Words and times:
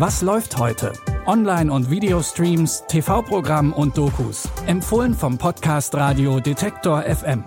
Was 0.00 0.22
läuft 0.22 0.56
heute? 0.56 0.94
Online- 1.26 1.70
und 1.70 1.90
Videostreams, 1.90 2.84
TV-Programm 2.88 3.74
und 3.74 3.98
Dokus. 3.98 4.48
Empfohlen 4.66 5.12
vom 5.12 5.36
Podcast 5.36 5.94
Radio 5.94 6.40
Detektor 6.40 7.02
FM. 7.02 7.44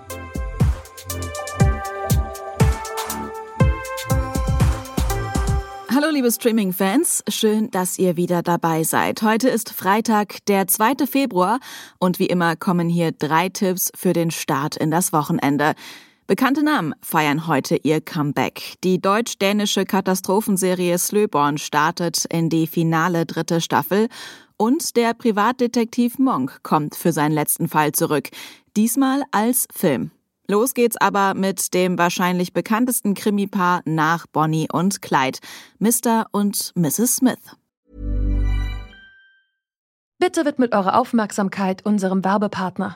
Hallo 5.90 6.12
liebe 6.12 6.32
Streaming-Fans, 6.32 7.24
schön, 7.28 7.72
dass 7.72 7.98
ihr 7.98 8.18
wieder 8.18 8.44
dabei 8.44 8.84
seid. 8.84 9.24
Heute 9.24 9.50
ist 9.50 9.72
Freitag, 9.72 10.46
der 10.46 10.68
2. 10.68 11.08
Februar 11.08 11.60
und 11.98 12.20
wie 12.20 12.28
immer 12.28 12.56
kommen 12.56 12.88
hier 12.88 13.14
drei 13.14 13.50
Tipps 13.50 13.92
für 13.96 14.14
den 14.14 14.30
Start 14.30 14.76
in 14.76 14.92
das 14.92 15.12
Wochenende. 15.12 15.74
Bekannte 16.26 16.64
Namen 16.64 16.96
feiern 17.02 17.48
heute 17.48 17.76
ihr 17.76 18.00
Comeback. 18.00 18.76
Die 18.86 19.02
deutsch-dänische 19.02 19.84
Katastrophenserie 19.84 20.98
Slöborn 20.98 21.58
startet 21.58 22.24
in 22.26 22.50
die 22.50 22.66
finale 22.66 23.26
dritte 23.26 23.60
Staffel 23.60 24.08
und 24.56 24.96
der 24.96 25.14
Privatdetektiv 25.16 26.20
Monk 26.20 26.64
kommt 26.64 26.96
für 26.96 27.12
seinen 27.12 27.34
letzten 27.34 27.68
Fall 27.68 27.92
zurück. 27.92 28.30
Diesmal 28.78 29.24
als 29.32 29.68
Film. 29.74 30.12
Los 30.48 30.74
geht's 30.74 30.96
aber 30.96 31.34
mit 31.34 31.74
dem 31.74 31.98
wahrscheinlich 31.98 32.54
bekanntesten 32.54 33.16
Krimipaar 33.16 33.82
nach 33.84 34.26
Bonnie 34.26 34.70
und 34.72 35.02
Clyde, 35.02 35.40
Mr. 35.80 36.28
und 36.32 36.72
Mrs. 36.76 37.18
Smith. 37.18 37.58
Bitte 40.20 40.46
widmet 40.46 40.74
eure 40.74 40.96
Aufmerksamkeit 40.96 41.86
unserem 41.86 42.24
Werbepartner. 42.24 42.96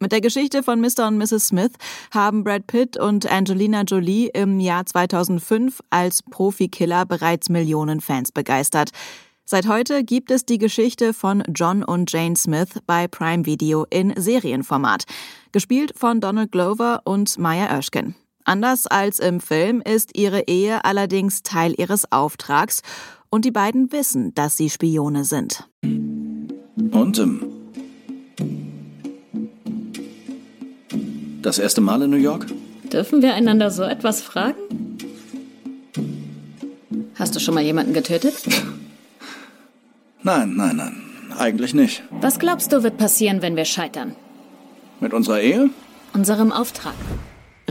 Mit 0.00 0.12
der 0.12 0.20
Geschichte 0.20 0.62
von 0.62 0.80
Mr. 0.80 1.08
und 1.08 1.18
Mrs. 1.18 1.48
Smith 1.48 1.72
haben 2.12 2.44
Brad 2.44 2.68
Pitt 2.68 2.96
und 2.96 3.26
Angelina 3.30 3.82
Jolie 3.82 4.28
im 4.28 4.60
Jahr 4.60 4.86
2005 4.86 5.80
als 5.90 6.22
Profikiller 6.22 7.04
bereits 7.04 7.48
Millionen 7.48 8.00
Fans 8.00 8.30
begeistert. 8.30 8.90
Seit 9.44 9.66
heute 9.66 10.04
gibt 10.04 10.30
es 10.30 10.44
die 10.44 10.58
Geschichte 10.58 11.12
von 11.12 11.42
John 11.52 11.82
und 11.82 12.12
Jane 12.12 12.36
Smith 12.36 12.68
bei 12.86 13.08
Prime 13.08 13.44
Video 13.44 13.86
in 13.90 14.14
Serienformat, 14.16 15.02
gespielt 15.50 15.94
von 15.96 16.20
Donald 16.20 16.52
Glover 16.52 17.00
und 17.04 17.36
Maya 17.36 17.66
Erskine. 17.66 18.14
Anders 18.44 18.86
als 18.86 19.18
im 19.18 19.40
Film 19.40 19.80
ist 19.80 20.16
ihre 20.16 20.42
Ehe 20.42 20.84
allerdings 20.84 21.42
Teil 21.42 21.74
ihres 21.76 22.12
Auftrags 22.12 22.82
und 23.30 23.44
die 23.44 23.50
beiden 23.50 23.90
wissen, 23.90 24.32
dass 24.34 24.56
sie 24.56 24.70
Spione 24.70 25.24
sind. 25.24 25.68
Und 25.82 27.18
ähm, 27.18 27.57
Das 31.42 31.58
erste 31.58 31.80
Mal 31.80 32.02
in 32.02 32.10
New 32.10 32.16
York? 32.16 32.46
Dürfen 32.92 33.22
wir 33.22 33.34
einander 33.34 33.70
so 33.70 33.84
etwas 33.84 34.22
fragen? 34.22 34.98
Hast 37.14 37.34
du 37.34 37.40
schon 37.40 37.54
mal 37.54 37.62
jemanden 37.62 37.92
getötet? 37.92 38.34
Nein, 40.22 40.54
nein, 40.56 40.76
nein. 40.76 41.02
Eigentlich 41.38 41.74
nicht. 41.74 42.02
Was 42.10 42.38
glaubst 42.38 42.72
du, 42.72 42.82
wird 42.82 42.96
passieren, 42.96 43.42
wenn 43.42 43.56
wir 43.56 43.64
scheitern? 43.64 44.16
Mit 45.00 45.12
unserer 45.12 45.40
Ehe? 45.40 45.70
Unserem 46.12 46.50
Auftrag. 46.52 46.94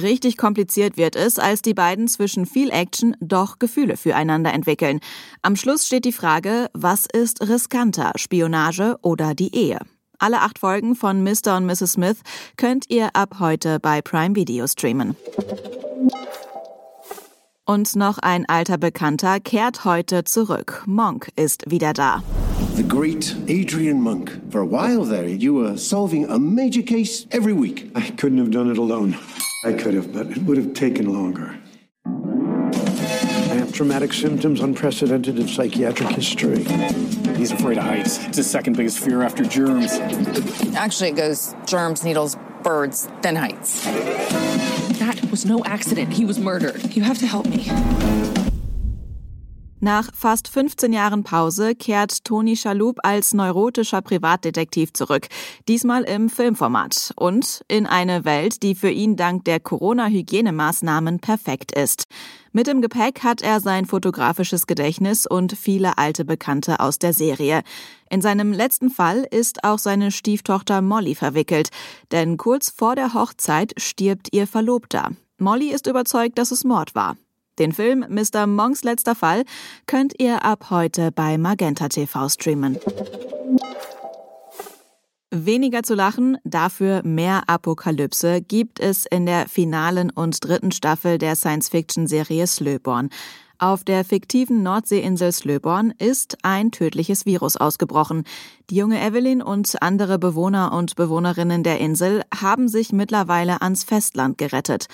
Richtig 0.01 0.37
kompliziert 0.37 0.95
wird 0.95 1.15
es, 1.15 1.39
als 1.39 1.61
die 1.61 1.73
beiden 1.73 2.07
zwischen 2.07 2.45
viel 2.45 2.69
Action 2.69 3.17
doch 3.19 3.57
Gefühle 3.57 3.97
füreinander 3.97 4.53
entwickeln. 4.53 4.99
Am 5.41 5.55
Schluss 5.55 5.87
steht 5.87 6.05
die 6.05 6.11
Frage, 6.11 6.67
was 6.73 7.07
ist 7.11 7.47
riskanter, 7.47 8.11
Spionage 8.15 8.97
oder 9.01 9.33
die 9.33 9.53
Ehe? 9.55 9.79
Alle 10.19 10.41
acht 10.41 10.57
Folgen 10.59 10.95
von 10.95 11.23
Mr. 11.23 11.57
und 11.57 11.65
Mrs. 11.65 11.93
Smith 11.93 12.17
könnt 12.57 12.85
ihr 12.89 13.15
ab 13.15 13.35
heute 13.39 13.79
bei 13.79 14.01
Prime 14.01 14.35
Video 14.35 14.65
streamen. 14.65 15.15
Und 17.65 17.95
noch 17.95 18.17
ein 18.17 18.45
alter 18.47 18.77
Bekannter 18.77 19.39
kehrt 19.39 19.85
heute 19.85 20.23
zurück. 20.23 20.83
Monk 20.87 21.29
ist 21.35 21.69
wieder 21.69 21.93
da. 21.93 22.23
The 22.75 22.83
great 22.87 23.35
Adrian 23.47 24.01
Monk. 24.01 24.39
For 24.49 24.61
a 24.61 24.65
while 24.65 25.05
there, 25.05 25.27
you 25.27 25.53
were 25.53 25.77
solving 25.77 26.27
a 26.29 26.39
major 26.39 26.81
case 26.81 27.27
every 27.31 27.53
week. 27.53 27.91
I 27.95 28.09
couldn't 28.11 28.39
have 28.39 28.51
done 28.51 28.71
it 28.71 28.77
alone. 28.79 29.15
I 29.63 29.73
could 29.73 29.95
have, 29.95 30.11
but 30.13 30.35
it 30.35 30.47
would 30.47 30.57
have 30.57 30.73
taken 30.73 31.11
longer. 31.11 31.55
I 33.57 33.61
have 33.61 33.73
traumatic 33.73 34.13
symptoms 34.13 34.61
unprecedented 34.61 35.39
in 35.39 35.47
psychiatric 35.47 36.09
history. 36.09 36.63
He's 37.35 37.51
afraid 37.51 37.79
of 37.79 37.85
heights. 37.85 38.23
It's 38.27 38.37
his 38.37 38.47
second 38.47 38.77
biggest 38.77 38.99
fear 38.99 39.23
after 39.23 39.43
germs. 39.43 39.93
Actually, 40.75 41.09
it 41.09 41.15
goes 41.15 41.55
germs, 41.65 42.03
needles, 42.03 42.37
birds, 42.61 43.09
then 43.23 43.35
heights. 43.35 43.83
That 44.99 45.19
was 45.31 45.43
no 45.47 45.65
accident. 45.65 46.13
He 46.13 46.23
was 46.23 46.37
murdered. 46.37 46.95
You 46.95 47.01
have 47.01 47.17
to 47.17 47.25
help 47.25 47.47
me. 47.47 47.65
Nach 49.79 50.11
fast 50.13 50.47
15 50.49 50.91
Jahren 50.91 51.23
Pause 51.23 51.73
kehrt 51.75 52.25
Toni 52.25 52.57
Schalup 52.57 52.97
als 53.03 53.33
neurotischer 53.33 54.01
Privatdetektiv 54.01 54.91
zurück, 54.93 55.27
diesmal 55.67 56.03
im 56.03 56.29
Filmformat 56.29 57.13
und 57.15 57.63
in 57.67 57.85
eine 57.85 58.25
Welt, 58.25 58.63
die 58.63 58.73
für 58.73 58.89
ihn 58.89 59.15
dank 59.15 59.45
der 59.45 59.59
Corona-Hygienemaßnahmen 59.59 61.19
perfekt 61.19 61.71
ist. 61.71 62.05
Mit 62.57 62.67
im 62.67 62.81
Gepäck 62.81 63.21
hat 63.21 63.43
er 63.43 63.59
sein 63.59 63.85
fotografisches 63.85 64.65
Gedächtnis 64.65 65.27
und 65.27 65.55
viele 65.55 65.99
alte 65.99 66.25
Bekannte 66.25 66.79
aus 66.79 66.97
der 66.97 67.13
Serie. 67.13 67.61
In 68.09 68.19
seinem 68.19 68.51
letzten 68.51 68.89
Fall 68.89 69.27
ist 69.29 69.63
auch 69.63 69.77
seine 69.77 70.09
Stieftochter 70.09 70.81
Molly 70.81 71.13
verwickelt, 71.13 71.69
denn 72.11 72.35
kurz 72.35 72.71
vor 72.71 72.95
der 72.95 73.13
Hochzeit 73.13 73.75
stirbt 73.77 74.29
ihr 74.31 74.47
Verlobter. 74.47 75.11
Molly 75.37 75.69
ist 75.69 75.85
überzeugt, 75.85 76.39
dass 76.39 76.49
es 76.49 76.63
Mord 76.63 76.95
war. 76.95 77.15
Den 77.59 77.73
Film 77.73 78.03
Mr. 78.09 78.47
Monks 78.47 78.83
letzter 78.83 79.13
Fall 79.13 79.43
könnt 79.85 80.19
ihr 80.19 80.43
ab 80.43 80.71
heute 80.71 81.11
bei 81.11 81.37
Magenta 81.37 81.89
TV 81.89 82.27
streamen. 82.27 82.79
Weniger 85.45 85.83
zu 85.83 85.93
lachen, 85.93 86.37
dafür 86.43 87.01
mehr 87.03 87.43
Apokalypse 87.47 88.41
gibt 88.41 88.79
es 88.79 89.05
in 89.05 89.25
der 89.25 89.47
finalen 89.47 90.09
und 90.09 90.43
dritten 90.43 90.71
Staffel 90.71 91.17
der 91.17 91.35
Science-Fiction-Serie 91.35 92.47
Slöborn. 92.47 93.09
Auf 93.59 93.83
der 93.83 94.05
fiktiven 94.05 94.63
Nordseeinsel 94.63 95.31
Slöborn 95.31 95.93
ist 95.97 96.37
ein 96.43 96.71
tödliches 96.71 97.25
Virus 97.25 97.57
ausgebrochen. 97.57 98.23
Die 98.69 98.75
junge 98.75 98.99
Evelyn 98.99 99.41
und 99.41 99.81
andere 99.81 100.17
Bewohner 100.17 100.71
und 100.73 100.95
Bewohnerinnen 100.95 101.63
der 101.63 101.79
Insel 101.79 102.23
haben 102.39 102.67
sich 102.67 102.91
mittlerweile 102.91 103.61
ans 103.61 103.83
Festland 103.83 104.37
gerettet. 104.37 104.87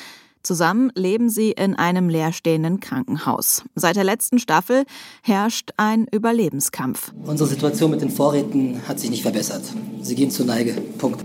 Zusammen 0.43 0.91
leben 0.93 1.29
sie 1.29 1.51
in 1.51 1.73
einem 1.75 2.09
leerstehenden 2.09 2.81
Krankenhaus. 2.81 3.63
Seit 3.75 3.95
der 3.95 4.03
letzten 4.03 4.39
Staffel 4.39 4.83
herrscht 5.21 5.71
ein 5.77 6.05
Überlebenskampf. 6.11 7.13
Unsere 7.25 7.49
Situation 7.49 7.91
mit 7.91 8.01
den 8.01 8.09
Vorräten 8.09 8.81
hat 8.85 8.99
sich 8.99 9.09
nicht 9.09 9.21
verbessert. 9.21 9.63
Sie 10.01 10.15
gehen 10.15 10.31
zur 10.31 10.45
Neige. 10.45 10.73
Punkt. 10.97 11.23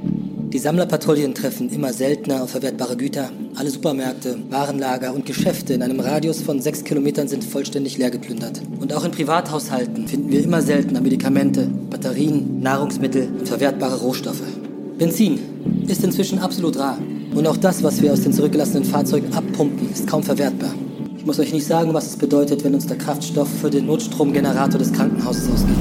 Die 0.52 0.58
Sammlerpatrouillen 0.58 1.34
treffen 1.34 1.68
immer 1.68 1.92
seltener 1.92 2.44
auf 2.44 2.50
verwertbare 2.50 2.96
Güter. 2.96 3.30
Alle 3.56 3.70
Supermärkte, 3.70 4.38
Warenlager 4.48 5.12
und 5.12 5.26
Geschäfte 5.26 5.74
in 5.74 5.82
einem 5.82 6.00
Radius 6.00 6.40
von 6.40 6.62
sechs 6.62 6.84
Kilometern 6.84 7.26
sind 7.26 7.44
vollständig 7.44 7.98
leer 7.98 8.10
geplündert. 8.10 8.62
Und 8.80 8.94
auch 8.94 9.04
in 9.04 9.10
Privathaushalten 9.10 10.06
finden 10.06 10.30
wir 10.30 10.42
immer 10.42 10.62
seltener 10.62 11.00
Medikamente, 11.00 11.66
Batterien, 11.91 12.60
Nahrungsmittel 12.60 13.28
und 13.41 13.48
verwertbare 13.48 13.98
Rohstoffe. 13.98 14.42
Benzin 14.97 15.41
ist 15.86 16.03
inzwischen 16.03 16.38
absolut 16.38 16.78
rar. 16.78 16.98
Und 17.38 17.46
auch 17.46 17.56
das, 17.56 17.84
was 17.84 18.02
wir 18.02 18.12
aus 18.12 18.22
den 18.22 18.32
zurückgelassenen 18.32 18.82
Fahrzeugen 18.82 19.32
abpumpen, 19.32 19.92
ist 19.92 20.08
kaum 20.08 20.24
verwertbar. 20.24 20.74
Ich 21.16 21.24
muss 21.24 21.38
euch 21.38 21.52
nicht 21.52 21.64
sagen, 21.64 21.94
was 21.94 22.08
es 22.08 22.16
bedeutet, 22.16 22.64
wenn 22.64 22.74
uns 22.74 22.88
der 22.88 22.98
Kraftstoff 22.98 23.48
für 23.48 23.70
den 23.70 23.86
Notstromgenerator 23.86 24.76
des 24.76 24.92
Krankenhauses 24.92 25.48
ausgeht. 25.48 25.76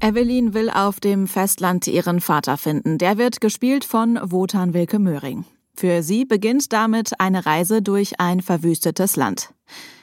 Evelyn 0.00 0.54
will 0.54 0.70
auf 0.70 1.00
dem 1.00 1.26
Festland 1.26 1.86
ihren 1.86 2.22
Vater 2.22 2.56
finden. 2.56 2.96
Der 2.96 3.18
wird 3.18 3.42
gespielt 3.42 3.84
von 3.84 4.18
Wotan 4.22 4.72
Wilke 4.72 4.98
Möhring. 4.98 5.44
Für 5.74 6.02
sie 6.02 6.24
beginnt 6.24 6.72
damit 6.72 7.18
eine 7.18 7.46
Reise 7.46 7.82
durch 7.82 8.20
ein 8.20 8.40
verwüstetes 8.40 9.16
Land. 9.16 9.52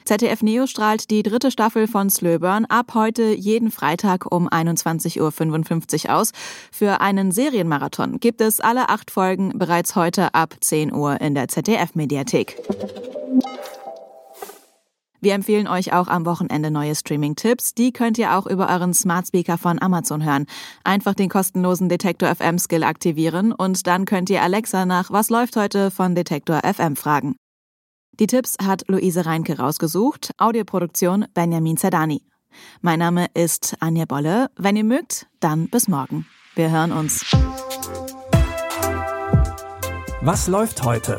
ZDF 0.04 0.42
Neo 0.42 0.66
strahlt 0.66 1.10
die 1.10 1.22
dritte 1.22 1.50
Staffel 1.50 1.86
von 1.86 2.10
Slöburn 2.10 2.64
ab 2.64 2.94
heute 2.94 3.32
jeden 3.32 3.70
Freitag 3.70 4.32
um 4.32 4.48
21.55 4.48 6.08
Uhr 6.08 6.14
aus. 6.16 6.32
Für 6.72 7.00
einen 7.00 7.30
Serienmarathon 7.30 8.18
gibt 8.18 8.40
es 8.40 8.60
alle 8.60 8.88
acht 8.88 9.10
Folgen 9.10 9.56
bereits 9.56 9.94
heute 9.94 10.34
ab 10.34 10.56
10 10.60 10.92
Uhr 10.92 11.20
in 11.20 11.34
der 11.34 11.46
ZDF-Mediathek. 11.46 12.56
Wir 15.20 15.34
empfehlen 15.34 15.68
euch 15.68 15.92
auch 15.92 16.08
am 16.08 16.24
Wochenende 16.24 16.70
neue 16.70 16.94
Streaming-Tipps. 16.94 17.74
Die 17.74 17.92
könnt 17.92 18.16
ihr 18.16 18.36
auch 18.36 18.46
über 18.46 18.70
euren 18.70 18.94
Smart 18.94 19.26
Speaker 19.26 19.58
von 19.58 19.80
Amazon 19.80 20.24
hören. 20.24 20.46
Einfach 20.82 21.14
den 21.14 21.28
kostenlosen 21.28 21.88
Detektor 21.88 22.34
FM 22.34 22.58
Skill 22.58 22.84
aktivieren 22.84 23.52
und 23.52 23.86
dann 23.86 24.06
könnt 24.06 24.30
ihr 24.30 24.42
Alexa 24.42 24.86
nach 24.86 25.10
Was 25.10 25.28
läuft 25.28 25.56
heute 25.56 25.90
von 25.90 26.14
Detektor 26.14 26.60
FM 26.64 26.96
fragen. 26.96 27.36
Die 28.18 28.26
Tipps 28.26 28.56
hat 28.62 28.84
Luise 28.88 29.26
Reinke 29.26 29.58
rausgesucht. 29.58 30.32
Audioproduktion 30.38 31.26
Benjamin 31.34 31.76
Zerdani. 31.76 32.22
Mein 32.80 32.98
Name 32.98 33.26
ist 33.34 33.76
Anja 33.80 34.06
Bolle. 34.06 34.50
Wenn 34.56 34.76
ihr 34.76 34.84
mögt, 34.84 35.26
dann 35.38 35.68
bis 35.68 35.88
morgen. 35.88 36.26
Wir 36.54 36.70
hören 36.70 36.92
uns. 36.92 37.24
Was 40.22 40.48
läuft 40.48 40.82
heute? 40.82 41.18